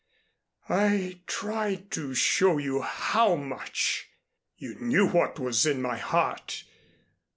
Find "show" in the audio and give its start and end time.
2.15-2.57